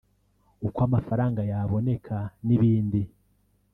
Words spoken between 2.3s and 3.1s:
n’ibindi